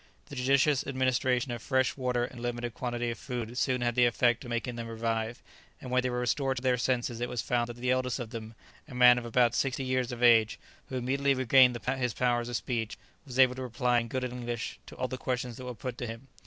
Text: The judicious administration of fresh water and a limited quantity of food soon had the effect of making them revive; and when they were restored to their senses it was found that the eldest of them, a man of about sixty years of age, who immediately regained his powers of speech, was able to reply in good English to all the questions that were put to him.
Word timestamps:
The 0.29 0.35
judicious 0.35 0.83
administration 0.87 1.51
of 1.51 1.61
fresh 1.61 1.95
water 1.95 2.25
and 2.25 2.39
a 2.39 2.41
limited 2.41 2.73
quantity 2.73 3.11
of 3.11 3.19
food 3.19 3.55
soon 3.55 3.81
had 3.81 3.93
the 3.93 4.07
effect 4.07 4.43
of 4.43 4.49
making 4.49 4.75
them 4.75 4.87
revive; 4.87 5.43
and 5.79 5.91
when 5.91 6.01
they 6.01 6.09
were 6.09 6.21
restored 6.21 6.57
to 6.57 6.63
their 6.63 6.75
senses 6.79 7.21
it 7.21 7.29
was 7.29 7.43
found 7.43 7.67
that 7.69 7.75
the 7.75 7.91
eldest 7.91 8.17
of 8.17 8.31
them, 8.31 8.55
a 8.87 8.95
man 8.95 9.19
of 9.19 9.25
about 9.25 9.53
sixty 9.53 9.83
years 9.83 10.11
of 10.11 10.23
age, 10.23 10.59
who 10.89 10.95
immediately 10.95 11.35
regained 11.35 11.77
his 11.85 12.15
powers 12.15 12.49
of 12.49 12.55
speech, 12.55 12.97
was 13.27 13.37
able 13.37 13.53
to 13.53 13.61
reply 13.61 13.99
in 13.99 14.07
good 14.07 14.23
English 14.23 14.79
to 14.87 14.95
all 14.97 15.07
the 15.07 15.19
questions 15.19 15.57
that 15.57 15.65
were 15.65 15.75
put 15.75 15.99
to 15.99 16.07
him. 16.07 16.29